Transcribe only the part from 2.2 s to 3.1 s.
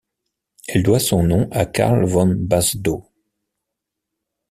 Basedow.